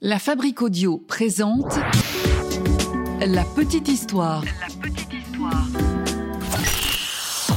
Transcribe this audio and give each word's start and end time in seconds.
La 0.00 0.20
Fabrique 0.20 0.62
Audio 0.62 1.02
présente 1.08 1.76
La 3.20 3.42
Petite 3.42 3.88
Histoire. 3.88 4.44
La 4.44 4.68
petite 4.80 5.12
histoire. 5.12 5.66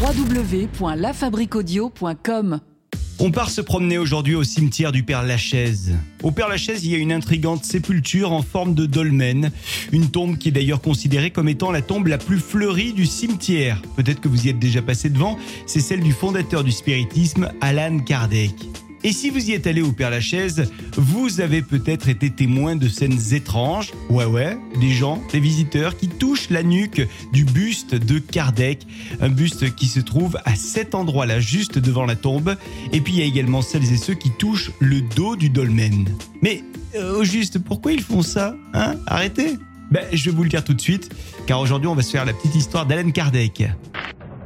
www.lafabriqueaudio.com 0.02 2.60
On 3.20 3.30
part 3.30 3.52
se 3.52 3.62
promener 3.62 4.00
aujourd'hui 4.00 4.34
au 4.34 4.44
cimetière 4.44 4.92
du 4.92 5.04
Père 5.04 5.22
Lachaise. 5.22 5.94
Au 6.24 6.32
Père 6.32 6.50
Lachaise, 6.50 6.84
il 6.84 6.90
y 6.90 6.96
a 6.96 6.98
une 6.98 7.12
intrigante 7.12 7.64
sépulture 7.64 8.32
en 8.32 8.42
forme 8.42 8.74
de 8.74 8.88
dolmen, 8.88 9.52
une 9.92 10.10
tombe 10.10 10.40
qui 10.40 10.50
est 10.50 10.52
d'ailleurs 10.52 10.82
considérée 10.82 11.30
comme 11.30 11.48
étant 11.48 11.70
la 11.70 11.84
tombe 11.84 12.08
la 12.08 12.18
plus 12.18 12.40
fleurie 12.40 12.94
du 12.94 13.06
cimetière. 13.06 13.84
Peut-être 13.96 14.20
que 14.20 14.28
vous 14.28 14.48
y 14.48 14.50
êtes 14.50 14.58
déjà 14.58 14.82
passé 14.82 15.12
devant, 15.12 15.38
c'est 15.68 15.80
celle 15.80 16.02
du 16.02 16.12
fondateur 16.12 16.64
du 16.64 16.72
spiritisme, 16.72 17.52
Alan 17.62 18.00
Kardec. 18.00 18.56
Et 19.04 19.14
si 19.14 19.32
vous 19.32 19.50
y 19.50 19.54
êtes 19.54 19.66
allé 19.66 19.82
au 19.82 19.92
Père 19.92 20.12
Lachaise, 20.12 20.72
vous 20.96 21.42
avez 21.42 21.64
peut-être 21.64 22.08
été 22.08 22.30
témoin 22.30 22.76
de 22.76 22.88
scènes 22.88 23.18
étranges. 23.34 23.92
Ouais, 24.10 24.26
ouais, 24.26 24.58
des 24.80 24.92
gens, 24.92 25.22
des 25.32 25.40
visiteurs 25.40 25.98
qui 25.98 26.08
touchent 26.08 26.52
la 26.52 26.62
nuque 26.62 27.02
du 27.34 27.44
buste 27.44 27.96
de 27.96 28.20
Kardec. 28.20 28.86
Un 29.20 29.30
buste 29.30 29.74
qui 29.74 29.88
se 29.88 30.00
trouve 30.00 30.38
à 30.46 30.56
cet 30.56 30.94
endroit-là, 30.94 31.40
juste 31.40 31.80
devant 31.80 32.06
la 32.06 32.16
tombe. 32.16 32.56
Et 32.94 33.02
puis 33.02 33.14
il 33.14 33.20
y 33.20 33.22
a 33.24 33.26
également 33.26 33.64
celles 33.64 33.92
et 33.92 33.98
ceux 33.98 34.14
qui 34.14 34.30
touchent 34.30 34.72
le 34.80 35.02
dos 35.02 35.36
du 35.36 35.50
dolmen. 35.50 36.08
Mais 36.44 36.64
euh, 36.96 37.20
au 37.20 37.24
juste, 37.24 37.58
pourquoi 37.60 37.94
ils 37.94 38.04
font 38.04 38.22
ça 38.22 38.56
Hein? 38.74 38.96
Arrêtez 39.08 39.58
ben, 39.90 40.06
je 40.14 40.30
vais 40.30 40.36
vous 40.36 40.44
le 40.44 40.50
dire 40.50 40.64
tout 40.64 40.74
de 40.74 40.80
suite, 40.80 41.14
car 41.48 41.60
aujourd'hui 41.60 41.90
on 41.90 41.96
va 41.96 42.02
se 42.02 42.12
faire 42.12 42.24
la 42.24 42.32
petite 42.32 42.56
histoire 42.56 42.86
d'Alan 42.86 43.12
Kardec. 43.12 43.66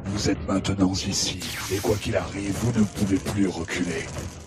Vous 0.06 0.28
êtes 0.28 0.44
maintenant 0.48 0.92
ici, 0.92 1.38
et 1.72 1.76
quoi 1.76 1.94
qu'il 1.94 2.16
arrive, 2.16 2.52
vous 2.62 2.80
ne 2.80 2.84
pouvez 2.84 3.16
plus 3.16 3.46
reculer. 3.46 4.06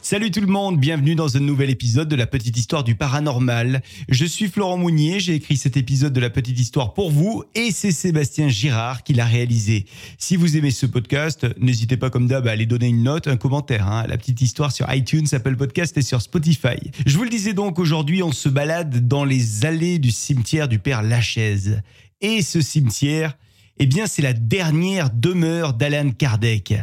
Salut 0.09 0.31
tout 0.31 0.41
le 0.41 0.48
monde, 0.48 0.80
bienvenue 0.80 1.13
dans 1.13 1.38
un 1.38 1.40
nouvel 1.40 1.70
épisode 1.70 2.08
de 2.08 2.16
la 2.16 2.26
petite 2.26 2.58
histoire 2.58 2.84
du 2.84 2.95
paranormal. 2.95 3.84
Je 4.09 4.26
suis 4.26 4.48
Florent 4.48 4.76
Mounier, 4.76 5.20
j'ai 5.20 5.35
écrit 5.35 5.55
cet 5.55 5.77
épisode 5.77 6.13
de 6.13 6.20
la 6.20 6.32
petite 6.32 6.59
histoire 6.59 6.95
pour 6.95 7.12
vous 7.12 7.43
et 7.54 7.70
c'est 7.70 7.91
Sébastien 7.91 8.48
Girard 8.49 9.04
qui 9.04 9.13
l'a 9.13 9.26
réalisé. 9.26 9.85
Si 10.18 10.35
vous 10.35 10.57
aimez 10.57 10.71
ce 10.71 10.88
podcast, 10.88 11.46
n'hésitez 11.60 11.96
pas 11.96 12.10
comme 12.10 12.26
d'hab 12.26 12.48
à 12.48 12.51
aller 12.54 12.66
donner 12.66 12.88
une 12.88 13.04
note, 13.04 13.27
un 13.27 13.38
commentaire. 13.38 13.88
Hein, 13.88 14.07
la 14.07 14.18
petite 14.18 14.41
histoire 14.41 14.71
sur 14.71 14.91
iTunes, 14.91 15.27
Apple 15.32 15.55
Podcast 15.55 15.96
et 15.96 16.01
sur 16.01 16.23
Spotify. 16.23 16.79
Je 17.05 17.16
vous 17.16 17.23
le 17.23 17.29
disais 17.29 17.54
donc, 17.54 17.77
aujourd'hui 17.77 18.23
on 18.23 18.32
se 18.32 18.49
balade 18.49 19.07
dans 19.07 19.26
les 19.26 19.63
allées 19.63 19.99
du 19.99 20.10
cimetière 20.10 20.68
du 20.68 20.79
Père 20.79 21.04
Lachaise. 21.04 21.84
Et 22.20 22.41
ce 22.41 22.62
cimetière, 22.62 23.38
eh 23.77 23.85
bien 23.85 24.07
c'est 24.07 24.23
la 24.23 24.34
dernière 24.34 25.12
demeure 25.12 25.73
d'Alan 25.73 26.10
Kardec. 26.10 26.73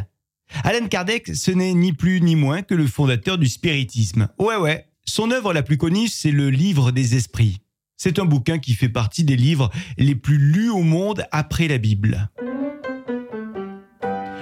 Alan 0.63 0.87
Kardec, 0.87 1.35
ce 1.35 1.51
n'est 1.51 1.73
ni 1.73 1.93
plus 1.93 2.21
ni 2.21 2.35
moins 2.35 2.61
que 2.61 2.75
le 2.75 2.87
fondateur 2.87 3.37
du 3.37 3.47
spiritisme. 3.47 4.27
Ouais 4.39 4.55
ouais, 4.55 4.85
son 5.05 5.31
œuvre 5.31 5.53
la 5.53 5.63
plus 5.63 5.77
connue, 5.77 6.07
c'est 6.07 6.31
le 6.31 6.49
Livre 6.49 6.91
des 6.91 7.15
Esprits. 7.15 7.61
C'est 7.95 8.19
un 8.19 8.25
bouquin 8.25 8.59
qui 8.59 8.73
fait 8.73 8.89
partie 8.89 9.23
des 9.23 9.35
livres 9.35 9.71
les 9.97 10.15
plus 10.15 10.37
lus 10.37 10.69
au 10.69 10.83
monde 10.83 11.25
après 11.31 11.67
la 11.67 11.79
Bible. 11.79 12.29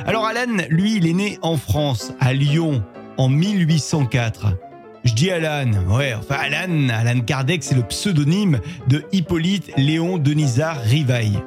Alors 0.05 0.25
Alan, 0.25 0.57
lui, 0.69 0.97
il 0.97 1.07
est 1.07 1.13
né 1.13 1.39
en 1.41 1.57
France, 1.57 2.13
à 2.19 2.33
Lyon, 2.33 2.83
en 3.17 3.29
1804. 3.29 4.57
Je 5.05 5.13
dis 5.13 5.31
Alan, 5.31 5.71
ouais, 5.87 6.13
enfin 6.13 6.35
Alan, 6.35 6.89
Alan 6.89 7.21
Kardec, 7.21 7.63
c'est 7.63 7.75
le 7.75 7.83
pseudonyme 7.83 8.59
de 8.87 9.03
Hippolyte 9.11 9.71
Léon 9.77 10.17
Denisard 10.17 10.81
Rivaille. 10.81 11.39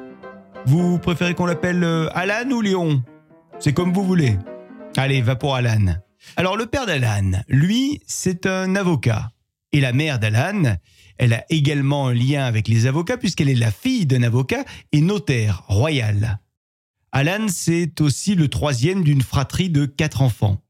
Vous 0.65 0.97
préférez 0.97 1.35
qu'on 1.35 1.45
l'appelle 1.45 1.83
euh, 1.83 2.09
Alan 2.13 2.49
ou 2.51 2.61
Léon? 2.61 3.03
C'est 3.59 3.73
comme 3.73 3.91
vous 3.91 4.05
voulez. 4.05 4.37
Allez, 4.95 5.21
va 5.21 5.35
pour 5.35 5.53
Alan. 5.53 5.95
Alors 6.37 6.55
le 6.55 6.65
père 6.65 6.85
d'Alan, 6.85 7.43
lui, 7.49 8.01
c'est 8.07 8.45
un 8.45 8.73
avocat. 8.77 9.31
Et 9.73 9.81
la 9.81 9.91
mère 9.91 10.17
d'Alan, 10.17 10.77
elle 11.17 11.33
a 11.33 11.43
également 11.49 12.07
un 12.07 12.13
lien 12.13 12.45
avec 12.45 12.69
les 12.69 12.85
avocats 12.85 13.17
puisqu'elle 13.17 13.49
est 13.49 13.55
la 13.55 13.71
fille 13.71 14.05
d'un 14.05 14.23
avocat 14.23 14.63
et 14.93 15.01
notaire 15.01 15.63
royal. 15.67 16.39
Alan, 17.11 17.47
c'est 17.49 17.99
aussi 17.99 18.35
le 18.35 18.47
troisième 18.47 19.03
d'une 19.03 19.21
fratrie 19.21 19.69
de 19.69 19.85
quatre 19.85 20.21
enfants. 20.21 20.61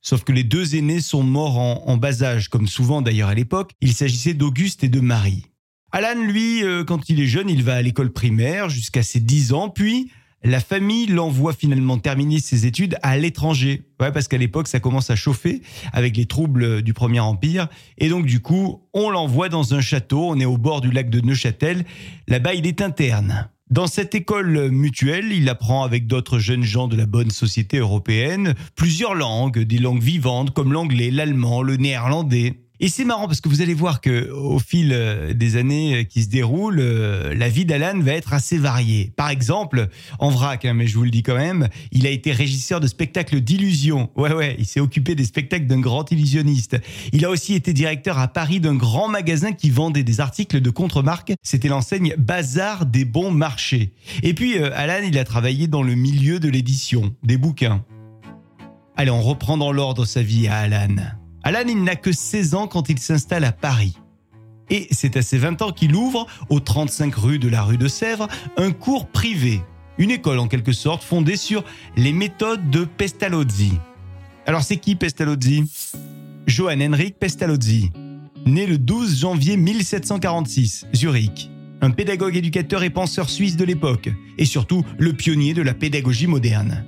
Sauf 0.00 0.24
que 0.24 0.32
les 0.32 0.44
deux 0.44 0.74
aînés 0.74 1.02
sont 1.02 1.22
morts 1.22 1.58
en, 1.58 1.96
bas 1.98 2.22
âge, 2.22 2.48
comme 2.48 2.66
souvent 2.66 3.02
d'ailleurs 3.02 3.28
à 3.28 3.34
l'époque. 3.34 3.72
Il 3.82 3.92
s'agissait 3.92 4.34
d'Auguste 4.34 4.82
et 4.84 4.88
de 4.88 5.00
Marie. 5.00 5.46
Alan, 5.92 6.20
lui, 6.24 6.64
euh, 6.64 6.82
quand 6.82 7.10
il 7.10 7.20
est 7.20 7.26
jeune, 7.26 7.50
il 7.50 7.62
va 7.62 7.74
à 7.74 7.82
l'école 7.82 8.10
primaire 8.10 8.70
jusqu'à 8.70 9.02
ses 9.02 9.20
10 9.20 9.52
ans, 9.52 9.68
puis 9.68 10.10
la 10.44 10.60
famille 10.60 11.06
l'envoie 11.06 11.52
finalement 11.52 11.98
terminer 11.98 12.40
ses 12.40 12.66
études 12.66 12.96
à 13.02 13.16
l'étranger. 13.16 13.82
Ouais, 14.00 14.12
parce 14.12 14.28
qu'à 14.28 14.38
l'époque, 14.38 14.68
ça 14.68 14.80
commence 14.80 15.10
à 15.10 15.16
chauffer 15.16 15.62
avec 15.92 16.16
les 16.16 16.26
troubles 16.26 16.82
du 16.82 16.94
Premier 16.94 17.20
Empire. 17.20 17.68
Et 17.98 18.08
donc, 18.08 18.26
du 18.26 18.40
coup, 18.40 18.82
on 18.92 19.10
l'envoie 19.10 19.48
dans 19.48 19.74
un 19.74 19.80
château. 19.80 20.28
On 20.30 20.40
est 20.40 20.44
au 20.44 20.58
bord 20.58 20.80
du 20.80 20.90
lac 20.90 21.10
de 21.10 21.20
Neuchâtel. 21.20 21.84
Là-bas, 22.26 22.54
il 22.54 22.66
est 22.66 22.82
interne. 22.82 23.48
Dans 23.70 23.86
cette 23.86 24.14
école 24.14 24.70
mutuelle, 24.70 25.32
il 25.32 25.48
apprend 25.48 25.82
avec 25.82 26.06
d'autres 26.06 26.38
jeunes 26.38 26.62
gens 26.62 26.88
de 26.88 26.96
la 26.96 27.06
bonne 27.06 27.30
société 27.30 27.78
européenne 27.78 28.54
plusieurs 28.76 29.14
langues, 29.14 29.60
des 29.60 29.78
langues 29.78 30.02
vivantes 30.02 30.50
comme 30.50 30.74
l'anglais, 30.74 31.10
l'allemand, 31.10 31.62
le 31.62 31.76
néerlandais. 31.76 32.58
Et 32.84 32.88
c'est 32.88 33.04
marrant 33.04 33.28
parce 33.28 33.40
que 33.40 33.48
vous 33.48 33.60
allez 33.60 33.74
voir 33.74 34.00
que 34.00 34.28
au 34.32 34.58
fil 34.58 34.90
euh, 34.92 35.34
des 35.34 35.54
années 35.54 36.00
euh, 36.00 36.02
qui 36.02 36.24
se 36.24 36.28
déroulent, 36.28 36.80
euh, 36.80 37.32
la 37.32 37.48
vie 37.48 37.64
d'Alan 37.64 38.00
va 38.00 38.10
être 38.10 38.32
assez 38.32 38.58
variée. 38.58 39.12
Par 39.14 39.30
exemple, 39.30 39.86
en 40.18 40.30
vrac, 40.30 40.64
hein, 40.64 40.74
mais 40.74 40.88
je 40.88 40.96
vous 40.96 41.04
le 41.04 41.10
dis 41.10 41.22
quand 41.22 41.36
même, 41.36 41.68
il 41.92 42.08
a 42.08 42.10
été 42.10 42.32
régisseur 42.32 42.80
de 42.80 42.88
spectacles 42.88 43.40
d'illusion. 43.40 44.10
Ouais, 44.16 44.34
ouais, 44.34 44.56
il 44.58 44.66
s'est 44.66 44.80
occupé 44.80 45.14
des 45.14 45.24
spectacles 45.24 45.66
d'un 45.66 45.78
grand 45.78 46.10
illusionniste. 46.10 46.76
Il 47.12 47.24
a 47.24 47.30
aussi 47.30 47.54
été 47.54 47.72
directeur 47.72 48.18
à 48.18 48.26
Paris 48.26 48.58
d'un 48.58 48.74
grand 48.74 49.06
magasin 49.06 49.52
qui 49.52 49.70
vendait 49.70 50.02
des 50.02 50.18
articles 50.18 50.60
de 50.60 50.70
contre-marque. 50.70 51.34
C'était 51.40 51.68
l'enseigne 51.68 52.16
Bazar 52.18 52.84
des 52.84 53.04
bons 53.04 53.30
marchés. 53.30 53.92
Et 54.24 54.34
puis, 54.34 54.58
Alan, 54.58 55.06
il 55.06 55.18
a 55.18 55.24
travaillé 55.24 55.68
dans 55.68 55.84
le 55.84 55.94
milieu 55.94 56.40
de 56.40 56.48
l'édition, 56.48 57.14
des 57.22 57.36
bouquins. 57.36 57.84
Allez, 58.96 59.12
on 59.12 59.22
reprend 59.22 59.56
dans 59.56 59.70
l'ordre 59.70 60.04
sa 60.04 60.22
vie 60.22 60.48
à 60.48 60.56
Alan. 60.56 60.96
Alan, 61.44 61.64
il 61.66 61.82
n'a 61.82 61.96
que 61.96 62.12
16 62.12 62.54
ans 62.54 62.68
quand 62.68 62.88
il 62.88 62.98
s'installe 62.98 63.44
à 63.44 63.52
Paris. 63.52 63.96
Et 64.70 64.86
c'est 64.90 65.16
à 65.16 65.22
ses 65.22 65.38
20 65.38 65.60
ans 65.62 65.72
qu'il 65.72 65.94
ouvre, 65.94 66.26
au 66.48 66.60
35 66.60 67.14
rue 67.14 67.38
de 67.38 67.48
la 67.48 67.62
rue 67.62 67.76
de 67.76 67.88
Sèvres, 67.88 68.28
un 68.56 68.70
cours 68.70 69.08
privé. 69.08 69.60
Une 69.98 70.10
école 70.10 70.38
en 70.38 70.48
quelque 70.48 70.72
sorte 70.72 71.02
fondée 71.02 71.36
sur 71.36 71.64
les 71.96 72.12
méthodes 72.12 72.70
de 72.70 72.84
Pestalozzi. 72.84 73.72
Alors 74.46 74.62
c'est 74.62 74.78
qui 74.78 74.96
Pestalozzi? 74.96 75.64
Johann 76.46 76.82
Henrik 76.82 77.18
Pestalozzi, 77.18 77.90
né 78.46 78.66
le 78.66 78.78
12 78.78 79.20
janvier 79.20 79.56
1746, 79.56 80.86
Zurich. 80.94 81.50
Un 81.80 81.90
pédagogue 81.90 82.36
éducateur 82.36 82.82
et 82.84 82.90
penseur 82.90 83.28
suisse 83.28 83.56
de 83.56 83.64
l'époque, 83.64 84.08
et 84.38 84.44
surtout 84.44 84.84
le 84.98 85.12
pionnier 85.12 85.52
de 85.52 85.62
la 85.62 85.74
pédagogie 85.74 86.28
moderne. 86.28 86.84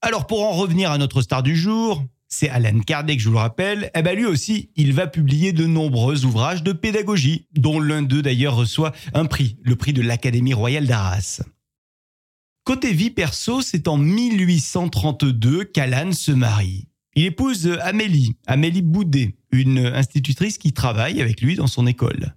Alors 0.00 0.26
pour 0.26 0.44
en 0.44 0.52
revenir 0.52 0.92
à 0.92 0.98
notre 0.98 1.22
star 1.22 1.42
du 1.42 1.56
jour, 1.56 2.04
c'est 2.28 2.48
Alan 2.48 2.80
Kardec, 2.80 3.20
je 3.20 3.28
vous 3.28 3.34
le 3.34 3.40
rappelle, 3.40 3.90
eh 3.94 4.02
ben 4.02 4.16
lui 4.16 4.26
aussi, 4.26 4.70
il 4.76 4.92
va 4.92 5.06
publier 5.06 5.52
de 5.52 5.66
nombreux 5.66 6.24
ouvrages 6.24 6.62
de 6.62 6.72
pédagogie, 6.72 7.46
dont 7.54 7.80
l'un 7.80 8.02
d'eux 8.02 8.22
d'ailleurs 8.22 8.56
reçoit 8.56 8.92
un 9.14 9.26
prix, 9.26 9.56
le 9.62 9.76
prix 9.76 9.92
de 9.92 10.02
l'Académie 10.02 10.54
royale 10.54 10.86
d'Arras. 10.86 11.42
Côté 12.64 12.92
vie 12.92 13.10
perso, 13.10 13.62
c'est 13.62 13.86
en 13.86 13.96
1832 13.96 15.64
qu'Alan 15.64 16.10
se 16.10 16.32
marie. 16.32 16.88
Il 17.14 17.24
épouse 17.24 17.78
Amélie, 17.80 18.36
Amélie 18.46 18.82
Boudet, 18.82 19.36
une 19.52 19.78
institutrice 19.78 20.58
qui 20.58 20.72
travaille 20.72 21.22
avec 21.22 21.40
lui 21.40 21.54
dans 21.54 21.68
son 21.68 21.86
école. 21.86 22.34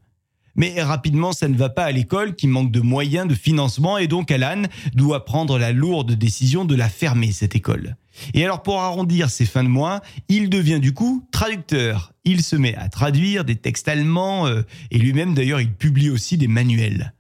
Mais 0.56 0.82
rapidement, 0.82 1.34
ça 1.34 1.48
ne 1.48 1.58
va 1.58 1.70
pas 1.70 1.86
à 1.86 1.92
l'école 1.92 2.36
qui 2.36 2.48
manque 2.48 2.72
de 2.72 2.80
moyens 2.80 3.28
de 3.28 3.34
financement 3.34 3.98
et 3.98 4.08
donc 4.08 4.30
Alan 4.30 4.64
doit 4.94 5.26
prendre 5.26 5.58
la 5.58 5.72
lourde 5.72 6.12
décision 6.12 6.64
de 6.64 6.76
la 6.76 6.90
fermer, 6.90 7.32
cette 7.32 7.56
école. 7.56 7.96
Et 8.34 8.44
alors 8.44 8.64
pour 8.64 8.82
arrondir 8.82 9.30
ses 9.30 9.46
fins 9.46 9.64
de 9.64 9.70
mois, 9.70 10.02
il 10.28 10.50
devient 10.50 10.80
du 10.80 10.94
coup 10.94 11.26
traducteur. 11.32 12.14
Il 12.24 12.44
se 12.44 12.56
met 12.56 12.76
à 12.76 12.90
traduire 12.90 13.46
des 13.46 13.56
textes 13.56 13.88
allemands 13.88 14.48
euh, 14.48 14.64
et 14.92 14.98
lui-même 14.98 15.34
d'ailleurs 15.34 15.62
il 15.62 15.74
publie 15.74 16.10
aussi 16.10 16.38
des 16.38 16.48
manuels. 16.48 17.14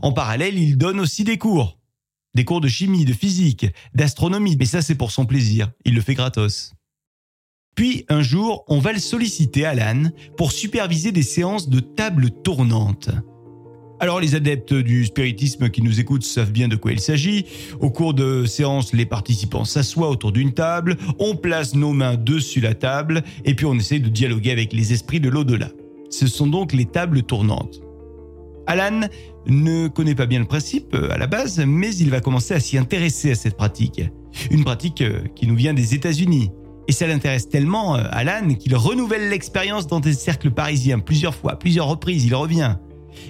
En 0.00 0.12
parallèle, 0.12 0.58
il 0.58 0.78
donne 0.78 1.00
aussi 1.00 1.24
des 1.24 1.38
cours. 1.38 1.78
Des 2.34 2.44
cours 2.44 2.62
de 2.62 2.68
chimie, 2.68 3.04
de 3.04 3.12
physique, 3.12 3.66
d'astronomie, 3.94 4.56
mais 4.56 4.64
ça 4.64 4.80
c'est 4.80 4.94
pour 4.94 5.10
son 5.10 5.26
plaisir, 5.26 5.70
il 5.84 5.94
le 5.94 6.00
fait 6.00 6.14
gratos. 6.14 6.72
Puis 7.74 8.04
un 8.08 8.22
jour, 8.22 8.64
on 8.68 8.78
va 8.78 8.92
le 8.92 8.98
solliciter, 8.98 9.64
Alan, 9.64 10.10
pour 10.36 10.52
superviser 10.52 11.12
des 11.12 11.22
séances 11.22 11.68
de 11.68 11.80
table 11.80 12.30
tournante. 12.42 13.10
Alors 14.02 14.18
les 14.18 14.34
adeptes 14.34 14.74
du 14.74 15.04
spiritisme 15.04 15.70
qui 15.70 15.80
nous 15.80 16.00
écoutent 16.00 16.24
savent 16.24 16.50
bien 16.50 16.66
de 16.66 16.74
quoi 16.74 16.90
il 16.90 16.98
s'agit. 16.98 17.46
Au 17.78 17.88
cours 17.88 18.14
de 18.14 18.46
séances, 18.46 18.92
les 18.92 19.06
participants 19.06 19.64
s'assoient 19.64 20.10
autour 20.10 20.32
d'une 20.32 20.52
table, 20.52 20.96
on 21.20 21.36
place 21.36 21.76
nos 21.76 21.92
mains 21.92 22.16
dessus 22.16 22.60
la 22.60 22.74
table 22.74 23.22
et 23.44 23.54
puis 23.54 23.64
on 23.64 23.74
essaie 23.74 24.00
de 24.00 24.08
dialoguer 24.08 24.50
avec 24.50 24.72
les 24.72 24.92
esprits 24.92 25.20
de 25.20 25.28
l'au-delà. 25.28 25.68
Ce 26.10 26.26
sont 26.26 26.48
donc 26.48 26.72
les 26.72 26.84
tables 26.84 27.22
tournantes. 27.22 27.80
Alan 28.66 29.02
ne 29.46 29.86
connaît 29.86 30.16
pas 30.16 30.26
bien 30.26 30.40
le 30.40 30.46
principe 30.46 30.96
euh, 30.96 31.12
à 31.12 31.16
la 31.16 31.28
base, 31.28 31.62
mais 31.64 31.94
il 31.94 32.10
va 32.10 32.20
commencer 32.20 32.54
à 32.54 32.58
s'y 32.60 32.78
intéresser 32.78 33.30
à 33.30 33.34
cette 33.36 33.56
pratique. 33.56 34.02
Une 34.50 34.64
pratique 34.64 35.00
euh, 35.02 35.20
qui 35.36 35.46
nous 35.46 35.54
vient 35.54 35.74
des 35.74 35.94
États-Unis 35.94 36.50
Et 36.88 36.92
ça 36.92 37.06
l'intéresse 37.06 37.48
tellement, 37.48 37.94
euh, 37.94 38.02
Alan, 38.10 38.52
qu'il 38.54 38.74
renouvelle 38.74 39.28
l'expérience 39.28 39.86
dans 39.86 40.00
des 40.00 40.14
cercles 40.14 40.50
parisiens 40.50 40.98
plusieurs 40.98 41.36
fois, 41.36 41.56
plusieurs 41.56 41.86
reprises, 41.86 42.24
il 42.24 42.34
revient. 42.34 42.74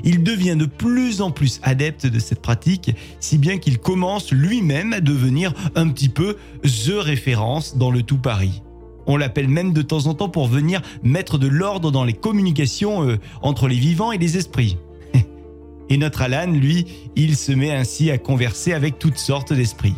Il 0.04 0.22
devient 0.22 0.56
de 0.56 0.66
plus 0.66 1.20
en 1.20 1.30
plus 1.30 1.60
adepte 1.62 2.06
de 2.06 2.18
cette 2.18 2.42
pratique, 2.42 2.94
si 3.20 3.38
bien 3.38 3.58
qu'il 3.58 3.78
commence 3.78 4.32
lui-même 4.32 4.92
à 4.92 5.00
devenir 5.00 5.52
un 5.74 5.88
petit 5.88 6.08
peu 6.08 6.36
the 6.62 6.92
référence 6.98 7.76
dans 7.76 7.90
le 7.90 8.02
tout 8.02 8.18
Paris. 8.18 8.62
On 9.06 9.16
l'appelle 9.16 9.48
même 9.48 9.72
de 9.72 9.82
temps 9.82 10.06
en 10.06 10.14
temps 10.14 10.28
pour 10.28 10.46
venir 10.46 10.80
mettre 11.02 11.38
de 11.38 11.48
l'ordre 11.48 11.90
dans 11.90 12.04
les 12.04 12.12
communications 12.12 13.08
euh, 13.08 13.18
entre 13.42 13.68
les 13.68 13.76
vivants 13.76 14.12
et 14.12 14.18
les 14.18 14.36
esprits. 14.36 14.76
et 15.88 15.96
notre 15.96 16.22
Alan, 16.22 16.52
lui, 16.52 16.86
il 17.16 17.36
se 17.36 17.52
met 17.52 17.72
ainsi 17.72 18.10
à 18.10 18.18
converser 18.18 18.72
avec 18.72 18.98
toutes 18.98 19.18
sortes 19.18 19.52
d'esprits. 19.52 19.96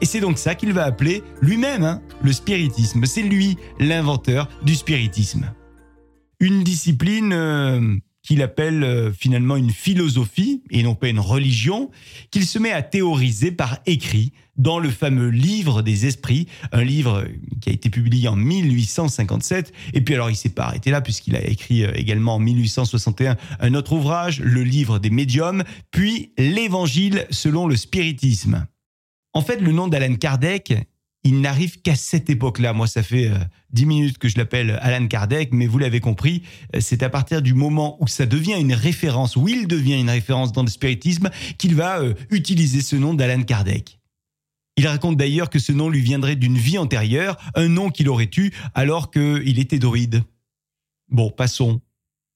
Et 0.00 0.04
c'est 0.04 0.20
donc 0.20 0.38
ça 0.38 0.56
qu'il 0.56 0.72
va 0.72 0.84
appeler 0.84 1.22
lui-même 1.40 1.84
hein, 1.84 2.02
le 2.22 2.32
spiritisme. 2.32 3.04
C'est 3.06 3.22
lui 3.22 3.56
l'inventeur 3.78 4.48
du 4.64 4.74
spiritisme. 4.74 5.52
Une 6.40 6.64
discipline 6.64 7.32
euh, 7.32 7.96
qu'il 8.22 8.42
appelle 8.42 8.84
euh, 8.84 9.12
finalement 9.12 9.56
une 9.56 9.70
philosophie 9.70 10.62
et 10.70 10.82
non 10.82 10.94
pas 10.94 11.08
une 11.08 11.20
religion, 11.20 11.90
qu'il 12.30 12.46
se 12.46 12.58
met 12.58 12.72
à 12.72 12.82
théoriser 12.82 13.52
par 13.52 13.78
écrit 13.86 14.32
dans 14.56 14.78
le 14.78 14.90
fameux 14.90 15.28
livre 15.28 15.82
des 15.82 16.06
esprits, 16.06 16.46
un 16.72 16.84
livre 16.84 17.24
qui 17.60 17.70
a 17.70 17.72
été 17.72 17.90
publié 17.90 18.28
en 18.28 18.36
1857. 18.36 19.72
Et 19.94 20.00
puis 20.02 20.14
alors 20.14 20.30
il 20.30 20.36
s'est 20.36 20.50
pas 20.50 20.64
arrêté 20.64 20.90
là 20.90 21.00
puisqu'il 21.00 21.34
a 21.36 21.44
écrit 21.44 21.84
euh, 21.84 21.92
également 21.94 22.36
en 22.36 22.38
1861 22.38 23.36
un 23.60 23.74
autre 23.74 23.92
ouvrage, 23.92 24.40
le 24.40 24.62
livre 24.62 24.98
des 24.98 25.10
médiums, 25.10 25.64
puis 25.90 26.32
l'évangile 26.38 27.26
selon 27.30 27.66
le 27.66 27.76
spiritisme. 27.76 28.66
En 29.34 29.40
fait, 29.40 29.60
le 29.60 29.72
nom 29.72 29.88
d'Alan 29.88 30.14
Kardec, 30.16 30.74
il 31.24 31.40
n'arrive 31.40 31.80
qu'à 31.80 31.94
cette 31.94 32.30
époque-là. 32.30 32.72
Moi, 32.72 32.86
ça 32.86 33.02
fait 33.02 33.28
euh, 33.28 33.38
dix 33.72 33.86
minutes 33.86 34.18
que 34.18 34.28
je 34.28 34.38
l'appelle 34.38 34.78
Alan 34.82 35.06
Kardec, 35.06 35.50
mais 35.52 35.66
vous 35.66 35.78
l'avez 35.78 36.00
compris, 36.00 36.42
euh, 36.74 36.80
c'est 36.80 37.02
à 37.02 37.10
partir 37.10 37.42
du 37.42 37.54
moment 37.54 37.96
où 38.00 38.08
ça 38.08 38.26
devient 38.26 38.56
une 38.58 38.74
référence, 38.74 39.36
où 39.36 39.48
il 39.48 39.68
devient 39.68 40.00
une 40.00 40.10
référence 40.10 40.52
dans 40.52 40.62
le 40.62 40.68
spiritisme, 40.68 41.30
qu'il 41.58 41.74
va 41.74 42.00
euh, 42.00 42.14
utiliser 42.30 42.80
ce 42.80 42.96
nom 42.96 43.14
d'Alan 43.14 43.42
Kardec. 43.42 44.00
Il 44.76 44.86
raconte 44.86 45.16
d'ailleurs 45.16 45.50
que 45.50 45.58
ce 45.58 45.70
nom 45.70 45.88
lui 45.90 46.00
viendrait 46.00 46.36
d'une 46.36 46.58
vie 46.58 46.78
antérieure, 46.78 47.36
un 47.54 47.68
nom 47.68 47.90
qu'il 47.90 48.08
aurait 48.08 48.30
eu 48.36 48.50
alors 48.74 49.10
qu'il 49.10 49.58
était 49.58 49.78
druide. 49.78 50.24
Bon, 51.08 51.30
passons. 51.30 51.80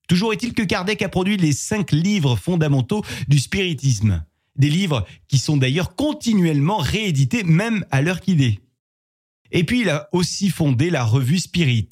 Toujours 0.06 0.32
est-il 0.32 0.52
que 0.52 0.62
Kardec 0.62 1.02
a 1.02 1.08
produit 1.08 1.38
les 1.38 1.52
cinq 1.52 1.90
livres 1.90 2.36
fondamentaux 2.36 3.02
du 3.26 3.38
spiritisme. 3.38 4.24
Des 4.56 4.70
livres 4.70 5.06
qui 5.28 5.38
sont 5.38 5.56
d'ailleurs 5.56 5.96
continuellement 5.96 6.76
réédités 6.76 7.42
même 7.42 7.84
à 7.90 8.02
l'heure 8.02 8.20
qu'il 8.20 8.42
est. 8.42 8.60
Et 9.52 9.64
puis 9.64 9.82
il 9.82 9.90
a 9.90 10.08
aussi 10.12 10.50
fondé 10.50 10.90
la 10.90 11.04
revue 11.04 11.38
Spirit. 11.38 11.88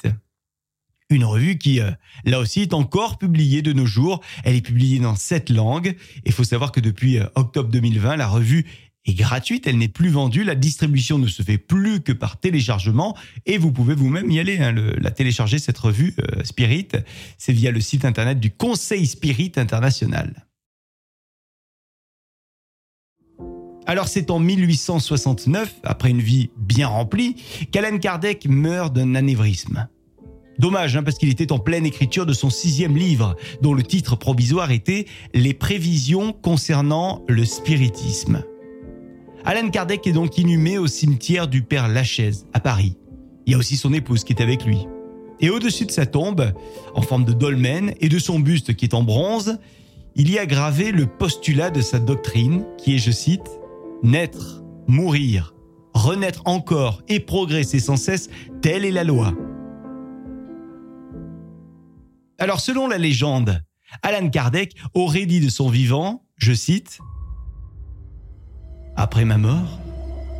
Une 1.11 1.25
revue 1.25 1.59
qui, 1.59 1.81
euh, 1.81 1.91
là 2.25 2.41
aussi, 2.41 2.63
est 2.63 2.75
encore 2.75 3.19
publiée 3.19 3.63
de 3.63 3.73
nos 3.73 3.87
jours. 3.87 4.23
Elle 4.43 4.57
est 4.57 4.63
publiée 4.63 4.99
dans 4.99 5.17
sept 5.17 5.51
langues. 5.51 5.97
Il 6.25 6.33
faut 6.33 6.45
savoir 6.45 6.73
que 6.73 6.81
depuis 6.81 7.19
euh, 7.19 7.27
octobre 7.35 7.69
2020, 7.71 8.17
la 8.17 8.27
revue 8.27 8.67
est 9.07 9.15
gratuite, 9.15 9.67
elle 9.67 9.77
n'est 9.77 9.89
plus 9.89 10.09
vendue, 10.09 10.45
la 10.45 10.55
distribution 10.55 11.19
ne 11.19 11.27
se 11.27 11.43
fait 11.43 11.59
plus 11.59 12.01
que 12.01 12.13
par 12.13 12.41
téléchargement 12.41 13.17
et 13.45 13.59
vous 13.59 13.71
pouvez 13.71 13.95
vous-même 13.95 14.31
y 14.31 14.41
aller, 14.41 14.59
hein, 14.59 14.73
la 14.73 15.11
télécharger 15.11 15.59
cette 15.59 15.77
revue 15.77 16.15
euh, 16.21 16.43
Spirit, 16.43 16.89
c'est 17.37 17.53
via 17.53 17.71
le 17.71 17.81
site 17.81 18.07
internet 18.07 18.41
du 18.41 18.51
Conseil 18.51 19.07
Spirit 19.07 19.53
International. 19.57 20.47
Alors 23.87 24.09
c'est 24.09 24.31
en 24.31 24.39
1869, 24.39 25.75
après 25.83 26.11
une 26.11 26.21
vie 26.21 26.51
bien 26.57 26.89
remplie, 26.89 27.37
qu'Alan 27.71 27.99
Kardec 27.99 28.47
meurt 28.49 28.95
d'un 28.95 29.15
anévrisme. 29.15 29.89
Dommage, 30.59 30.97
hein, 30.97 31.03
parce 31.03 31.19
qu'il 31.19 31.29
était 31.31 31.53
en 31.53 31.59
pleine 31.59 31.85
écriture 31.85 32.27
de 32.27 32.33
son 32.33 32.49
sixième 32.49 32.97
livre, 32.97 33.37
dont 33.61 33.75
le 33.75 33.83
titre 33.83 34.17
provisoire 34.17 34.71
était 34.71 35.07
Les 35.35 35.53
prévisions 35.53 36.33
concernant 36.33 37.23
le 37.29 37.45
spiritisme. 37.45 38.45
Alan 39.45 39.69
Kardec 39.69 40.07
est 40.07 40.13
donc 40.13 40.39
inhumé 40.39 40.79
au 40.79 40.87
cimetière 40.87 41.49
du 41.49 41.63
Père 41.63 41.89
Lachaise, 41.89 42.47
à 42.55 42.61
Paris. 42.61 42.97
Il 43.47 43.53
y 43.53 43.55
a 43.55 43.59
aussi 43.59 43.77
son 43.77 43.93
épouse 43.93 44.25
qui 44.25 44.33
est 44.33 44.43
avec 44.43 44.65
lui. 44.65 44.87
Et 45.41 45.51
au-dessus 45.51 45.85
de 45.85 45.91
sa 45.91 46.07
tombe, 46.07 46.53
en 46.95 47.03
forme 47.03 47.25
de 47.27 47.33
dolmen, 47.33 47.93
et 48.01 48.09
de 48.09 48.19
son 48.19 48.39
buste 48.39 48.75
qui 48.75 48.87
est 48.87 48.95
en 48.95 49.03
bronze, 49.03 49.59
il 50.15 50.31
y 50.31 50.39
a 50.39 50.47
gravé 50.47 50.93
le 50.93 51.07
postulat 51.07 51.71
de 51.71 51.83
sa 51.83 51.99
doctrine, 51.99 52.65
qui 52.79 52.95
est, 52.95 52.99
je 52.99 53.11
cite, 53.11 53.51
Naître, 54.03 54.63
mourir, 54.87 55.55
renaître 55.95 56.43
encore 56.45 57.03
et 57.09 57.21
progresser 57.21 57.79
sans 57.79 57.97
cesse, 57.97 58.29
telle 58.61 58.85
est 58.85 58.91
la 58.91 59.05
loi. 59.05 59.33
Alors 62.39 62.61
selon 62.61 62.89
la 62.89 62.99
légende, 62.99 63.63
Alan 64.03 64.29
Kardec 64.29 64.75
aurait 64.95 65.27
dit 65.27 65.41
de 65.41 65.49
son 65.49 65.69
vivant, 65.69 66.25
je 66.37 66.53
cite, 66.53 66.99
Après 68.97 69.25
ma 69.25 69.39
mort, 69.39 69.79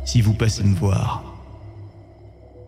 si 0.05 0.21
vous 0.21 0.33
passez 0.33 0.63
me 0.63 0.75
voir, 0.75 1.23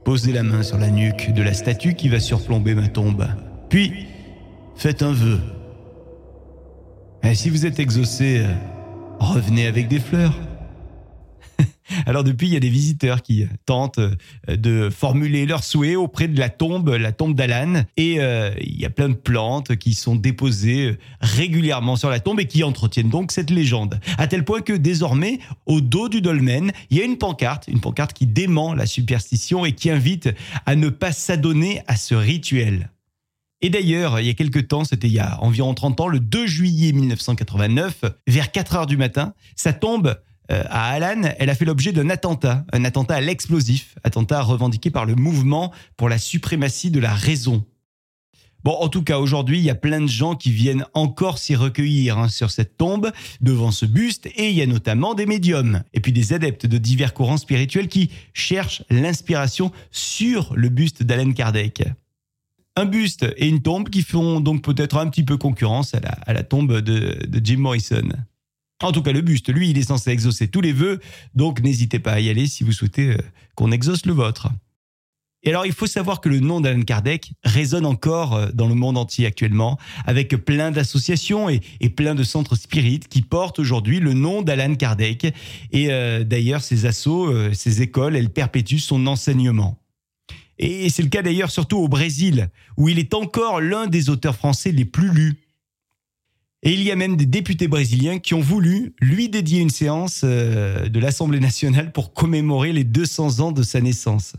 posez 0.05 0.31
la 0.31 0.43
main 0.43 0.63
sur 0.63 0.77
la 0.77 0.89
nuque 0.89 1.33
de 1.33 1.41
la 1.41 1.53
statue 1.53 1.93
qui 1.93 2.09
va 2.09 2.19
surplomber 2.19 2.73
ma 2.73 2.87
tombe, 2.87 3.27
puis 3.69 4.07
faites 4.75 5.03
un 5.03 5.11
vœu. 5.11 5.39
Et 7.23 7.35
si 7.35 7.49
vous 7.49 7.65
êtes 7.65 7.79
exaucé, 7.79 8.45
revenez 9.19 9.67
avec 9.67 9.89
des 9.89 9.99
fleurs. 9.99 10.39
Alors 12.07 12.24
depuis, 12.24 12.48
il 12.48 12.54
y 12.54 12.56
a 12.56 12.62
des 12.62 12.69
visiteurs 12.69 13.21
qui 13.21 13.45
tentent 13.65 14.00
euh, 14.00 14.15
de 14.48 14.89
formuler 14.89 15.45
leurs 15.45 15.65
souhaits 15.65 15.98
auprès 15.98 16.30
de 16.30 16.39
la 16.39 16.48
tombe, 16.48 16.88
la 16.88 17.12
tombe 17.12 17.36
d'Alan. 17.36 17.83
Et 17.98 18.21
euh, 18.21 18.50
il 18.62 18.80
y 18.80 18.86
a 18.86 18.89
plein 18.89 19.09
de 19.09 19.13
plantes 19.13 19.75
qui 19.75 19.94
sont 19.94 20.15
déposées 20.15 20.92
euh, 20.92 20.98
régulièrement 21.19 21.98
sur 21.98 22.09
la 22.09 22.21
tombe 22.21 22.39
et 22.39 22.45
qui 22.45 22.63
entretiennent 22.63 23.09
donc 23.09 23.33
cette 23.33 23.50
légende. 23.50 24.00
À 24.18 24.27
tel 24.27 24.45
point 24.45 24.62
que 24.62 24.71
désormais, 24.71 25.39
au 25.65 25.81
dos 25.81 26.07
du 26.07 26.21
dolmen, 26.21 26.71
il 26.89 26.98
y 26.98 27.01
a 27.01 27.04
une 27.04 27.18
pancarte, 27.18 27.68
une 27.68 27.81
pancarte 27.81 28.13
qui 28.13 28.25
dément 28.25 28.74
la 28.74 28.86
superstition 28.86 29.65
et 29.65 29.74
qui 29.74 29.89
invite 29.89 30.30
à 30.65 30.77
ne 30.77 30.88
pas 30.88 31.12
s'adonner 31.12 31.81
à 31.88 31.98
ce 31.98 32.15
rituel. 32.15 32.89
Et 33.62 33.69
d'ailleurs, 33.69 34.19
il 34.19 34.27
y 34.27 34.30
a 34.30 34.33
quelques 34.33 34.68
temps, 34.68 34.83
c'était 34.83 35.07
il 35.07 35.13
y 35.13 35.19
a 35.19 35.42
environ 35.42 35.74
30 35.74 36.01
ans, 36.01 36.07
le 36.07 36.19
2 36.19 36.45
juillet 36.45 36.92
1989, 36.92 38.01
vers 38.27 38.51
4 38.51 38.75
heures 38.75 38.86
du 38.86 38.98
matin, 38.98 39.33
sa 39.56 39.74
tombe 39.74 40.07
euh, 40.07 40.15
à 40.49 40.91
Alan, 40.91 41.29
elle 41.38 41.49
a 41.49 41.55
fait 41.55 41.65
l'objet 41.65 41.91
d'un 41.91 42.09
attentat, 42.09 42.65
un 42.71 42.85
attentat 42.85 43.15
à 43.15 43.21
l'explosif, 43.21 43.95
attentat 44.03 44.41
revendiqué 44.41 44.89
par 44.89 45.05
le 45.05 45.15
mouvement 45.15 45.73
pour 45.97 46.09
la 46.09 46.17
suprématie 46.17 46.91
de 46.91 46.99
la 46.99 47.13
raison. 47.13 47.65
Bon, 48.63 48.73
en 48.73 48.89
tout 48.89 49.03
cas, 49.03 49.19
aujourd'hui, 49.19 49.59
il 49.59 49.63
y 49.63 49.69
a 49.69 49.75
plein 49.75 50.01
de 50.01 50.07
gens 50.07 50.35
qui 50.35 50.51
viennent 50.51 50.85
encore 50.94 51.38
s'y 51.38 51.56
recueillir 51.56 52.18
hein, 52.18 52.27
sur 52.27 52.51
cette 52.51 52.75
tombe, 52.75 53.11
devant 53.39 53.71
ce 53.71 53.85
buste, 53.85 54.25
et 54.35 54.49
il 54.49 54.56
y 54.56 54.61
a 54.61 54.66
notamment 54.66 55.13
des 55.13 55.25
médiums, 55.25 55.83
et 55.94 55.99
puis 55.99 56.11
des 56.11 56.33
adeptes 56.33 56.66
de 56.66 56.77
divers 56.77 57.13
courants 57.13 57.37
spirituels 57.37 57.87
qui 57.87 58.11
cherchent 58.33 58.83
l'inspiration 58.89 59.71
sur 59.92 60.54
le 60.56 60.69
buste 60.69 61.04
d'Alan 61.04 61.31
Kardec. 61.31 61.83
Un 62.75 62.85
buste 62.85 63.25
et 63.37 63.47
une 63.47 63.61
tombe 63.61 63.89
qui 63.89 64.04
font 64.04 64.39
donc 64.39 64.63
peut-être 64.63 64.97
un 64.97 65.07
petit 65.09 65.23
peu 65.23 65.37
concurrence 65.37 65.95
à 65.95 66.33
la, 66.33 66.44
tombe 66.44 66.81
de 66.81 67.42
Jim 67.42 67.59
Morrison. 67.59 68.09
En 68.83 68.91
tout 68.91 69.01
cas, 69.01 69.11
le 69.11 69.21
buste, 69.21 69.51
lui, 69.51 69.71
il 69.71 69.77
est 69.77 69.87
censé 69.87 70.11
exaucer 70.11 70.47
tous 70.47 70.61
les 70.61 70.73
vœux, 70.73 70.99
donc 71.33 71.61
n'hésitez 71.61 71.97
pas 71.97 72.13
à 72.13 72.19
y 72.19 72.29
aller 72.29 72.45
si 72.45 72.63
vous 72.63 72.71
souhaitez 72.71 73.13
euh, 73.13 73.17
qu'on 73.55 73.71
exauce 73.71 74.05
le 74.05 74.13
vôtre. 74.13 74.49
Et 75.43 75.49
alors, 75.49 75.65
il 75.65 75.71
faut 75.71 75.87
savoir 75.87 76.21
que 76.21 76.29
le 76.29 76.39
nom 76.39 76.61
d'Alan 76.61 76.81
Kardec 76.81 77.31
résonne 77.43 77.87
encore 77.87 78.35
euh, 78.35 78.49
dans 78.53 78.67
le 78.67 78.75
monde 78.75 78.97
entier 78.97 79.25
actuellement, 79.25 79.79
avec 80.05 80.35
plein 80.45 80.69
d'associations 80.69 81.49
et, 81.49 81.89
plein 81.89 82.13
de 82.13 82.23
centres 82.23 82.55
spirites 82.55 83.07
qui 83.07 83.23
portent 83.23 83.57
aujourd'hui 83.57 83.99
le 83.99 84.13
nom 84.13 84.43
d'Alan 84.43 84.75
Kardec. 84.75 85.33
Et 85.71 85.91
euh, 85.91 86.23
d'ailleurs, 86.23 86.61
ces 86.61 86.85
assos, 86.85 87.53
ces 87.53 87.81
écoles, 87.81 88.15
elles 88.15 88.29
perpétuent 88.29 88.79
son 88.79 89.07
enseignement. 89.07 89.79
Et 90.59 90.89
c'est 90.89 91.03
le 91.03 91.09
cas 91.09 91.21
d'ailleurs 91.21 91.51
surtout 91.51 91.77
au 91.77 91.87
Brésil, 91.87 92.49
où 92.77 92.89
il 92.89 92.99
est 92.99 93.13
encore 93.13 93.61
l'un 93.61 93.87
des 93.87 94.09
auteurs 94.09 94.35
français 94.35 94.71
les 94.71 94.85
plus 94.85 95.11
lus. 95.11 95.46
Et 96.68 96.74
il 96.74 96.83
y 96.83 96.92
a 96.92 96.97
même 96.97 97.16
des 97.16 97.26
députés 97.26 97.69
brésiliens 97.69 98.19
qui 98.19 98.33
ont 98.33 98.42
voulu 98.42 98.94
lui 99.00 99.30
dédier 99.30 99.62
une 99.62 99.69
séance 99.69 100.24
euh, 100.26 100.90
de 100.90 101.00
l'Assemblée 101.00 101.40
nationale 101.40 101.94
pour 101.94 102.12
commémorer 102.14 102.74
les 102.74 102.83
200 102.83 103.40
ans 103.40 103.54
de 103.54 103.64
sa 103.64 103.80
naissance. 103.80 104.33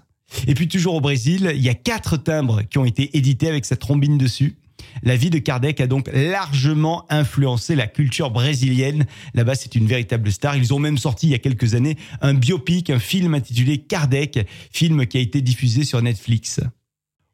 Et 0.46 0.52
puis 0.52 0.68
toujours 0.68 0.96
au 0.96 1.00
Brésil, 1.00 1.52
il 1.54 1.62
y 1.62 1.70
a 1.70 1.74
quatre 1.74 2.18
timbres 2.18 2.60
qui 2.68 2.76
ont 2.76 2.84
été 2.84 3.16
édités 3.16 3.48
avec 3.48 3.64
sa 3.64 3.76
trombine 3.76 4.18
dessus. 4.18 4.58
La 5.02 5.16
vie 5.16 5.30
de 5.30 5.38
Kardec 5.38 5.80
a 5.80 5.86
donc 5.86 6.10
largement 6.12 7.06
influencé 7.10 7.74
la 7.74 7.86
culture 7.86 8.30
brésilienne. 8.30 9.06
Là-bas, 9.32 9.54
c'est 9.54 9.74
une 9.74 9.86
véritable 9.86 10.30
star. 10.30 10.54
Ils 10.54 10.74
ont 10.74 10.78
même 10.78 10.98
sorti 10.98 11.28
il 11.28 11.30
y 11.30 11.34
a 11.34 11.38
quelques 11.38 11.74
années 11.74 11.96
un 12.20 12.34
biopic, 12.34 12.90
un 12.90 12.98
film 12.98 13.32
intitulé 13.32 13.78
Kardec, 13.78 14.46
film 14.70 15.06
qui 15.06 15.16
a 15.16 15.20
été 15.20 15.40
diffusé 15.40 15.82
sur 15.82 16.02
Netflix. 16.02 16.60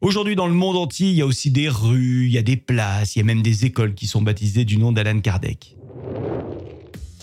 Aujourd'hui, 0.05 0.37
dans 0.37 0.47
le 0.47 0.53
monde 0.53 0.77
entier, 0.77 1.09
il 1.09 1.15
y 1.15 1.23
a 1.23 1.27
aussi 1.27 1.51
des 1.51 1.71
rues, 1.71 2.27
il 2.27 2.31
y 2.31 2.37
a 2.37 2.43
des 2.43 2.59
places, 2.59 3.17
il 3.17 3.21
y 3.21 3.23
a 3.23 3.25
même 3.25 3.41
des 3.41 3.65
écoles 3.65 3.95
qui 3.95 4.07
sont 4.07 4.21
baptisées 4.21 4.67
du 4.67 4.77
nom 4.77 4.93
d'Alan 4.93 5.19
Kardec. 5.21 5.79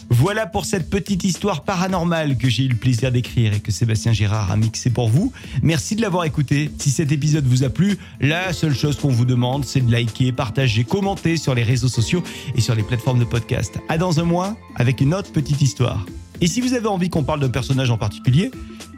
Voilà 0.09 0.47
pour 0.47 0.65
cette 0.65 0.89
petite 0.89 1.23
histoire 1.23 1.63
paranormale 1.63 2.39
que 2.39 2.49
j'ai 2.49 2.63
eu 2.63 2.69
le 2.69 2.75
plaisir 2.75 3.11
d'écrire 3.11 3.53
et 3.53 3.59
que 3.59 3.71
Sébastien 3.71 4.13
Girard 4.13 4.49
a 4.49 4.57
mixé 4.57 4.89
pour 4.89 5.09
vous. 5.09 5.31
Merci 5.61 5.95
de 5.95 6.01
l'avoir 6.01 6.25
écouté. 6.25 6.71
Si 6.79 6.89
cet 6.89 7.11
épisode 7.11 7.45
vous 7.45 7.63
a 7.63 7.69
plu, 7.69 7.99
la 8.19 8.51
seule 8.51 8.73
chose 8.73 8.97
qu'on 8.97 9.09
vous 9.09 9.25
demande, 9.25 9.63
c'est 9.63 9.81
de 9.81 9.91
liker, 9.91 10.31
partager, 10.31 10.83
commenter 10.83 11.37
sur 11.37 11.53
les 11.53 11.61
réseaux 11.61 11.87
sociaux 11.87 12.23
et 12.55 12.61
sur 12.61 12.73
les 12.73 12.81
plateformes 12.81 13.19
de 13.19 13.25
podcast. 13.25 13.77
À 13.89 13.99
dans 13.99 14.19
un 14.19 14.25
mois 14.25 14.57
avec 14.75 15.01
une 15.01 15.13
autre 15.13 15.31
petite 15.31 15.61
histoire. 15.61 16.03
Et 16.41 16.47
si 16.47 16.59
vous 16.61 16.73
avez 16.73 16.87
envie 16.87 17.11
qu'on 17.11 17.23
parle 17.23 17.41
d'un 17.41 17.49
personnage 17.49 17.91
en 17.91 17.99
particulier, 17.99 18.49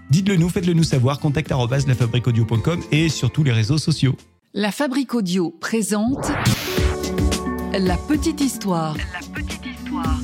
dites-le 0.10 0.36
nous, 0.38 0.50
faites-le 0.50 0.74
nous 0.74 0.84
savoir, 0.84 1.20
contact 1.20 1.50
lafabriquaudio.com 1.50 2.82
et 2.92 3.10
sur 3.10 3.32
tous 3.32 3.44
les 3.44 3.52
réseaux 3.52 3.78
sociaux. 3.78 4.16
La 4.54 4.72
Fabrique 4.72 5.16
Audio 5.16 5.50
présente 5.50 6.32
La 7.74 7.98
petite 7.98 8.40
histoire. 8.40 8.96
La 8.96 9.42
petite 9.42 9.66
histoire. 9.66 10.20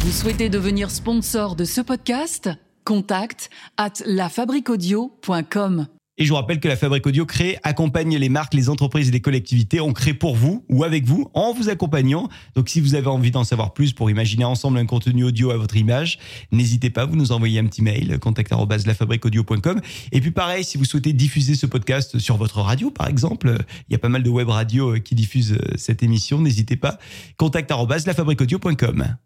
Vous 0.00 0.12
souhaitez 0.12 0.48
devenir 0.48 0.90
sponsor 0.90 1.56
de 1.56 1.64
ce 1.64 1.80
podcast? 1.80 2.48
Contact 2.84 3.50
at 3.76 3.94
lafabriquaudio.com. 4.06 5.88
Et 6.20 6.24
je 6.24 6.30
vous 6.30 6.34
rappelle 6.34 6.58
que 6.58 6.66
la 6.66 6.76
Fabrique 6.76 7.06
Audio 7.06 7.24
crée, 7.24 7.58
accompagne 7.62 8.16
les 8.16 8.28
marques, 8.28 8.52
les 8.52 8.68
entreprises 8.68 9.08
et 9.08 9.12
les 9.12 9.20
collectivités. 9.20 9.80
On 9.80 9.92
crée 9.92 10.14
pour 10.14 10.34
vous 10.34 10.64
ou 10.68 10.82
avec 10.82 11.04
vous 11.04 11.30
en 11.32 11.52
vous 11.52 11.68
accompagnant. 11.68 12.28
Donc 12.56 12.68
si 12.68 12.80
vous 12.80 12.96
avez 12.96 13.06
envie 13.06 13.30
d'en 13.30 13.44
savoir 13.44 13.72
plus 13.72 13.92
pour 13.92 14.10
imaginer 14.10 14.44
ensemble 14.44 14.78
un 14.78 14.86
contenu 14.86 15.22
audio 15.22 15.52
à 15.52 15.56
votre 15.56 15.76
image, 15.76 16.18
n'hésitez 16.50 16.90
pas, 16.90 17.06
vous 17.06 17.14
nous 17.14 17.30
envoyez 17.30 17.60
un 17.60 17.66
petit 17.66 17.82
mail, 17.82 18.18
contact.lafabriqueaudio.com. 18.18 19.80
Et 20.10 20.20
puis 20.20 20.32
pareil, 20.32 20.64
si 20.64 20.76
vous 20.76 20.84
souhaitez 20.84 21.12
diffuser 21.12 21.54
ce 21.54 21.66
podcast 21.66 22.18
sur 22.18 22.36
votre 22.36 22.60
radio, 22.62 22.90
par 22.90 23.06
exemple, 23.06 23.56
il 23.88 23.92
y 23.92 23.94
a 23.94 24.00
pas 24.00 24.08
mal 24.08 24.24
de 24.24 24.30
web 24.30 24.48
radios 24.48 24.94
qui 24.98 25.14
diffusent 25.14 25.56
cette 25.76 26.02
émission, 26.02 26.40
n'hésitez 26.40 26.76
pas, 26.76 26.98
contact.lafabriqueaudio.com. 27.36 29.16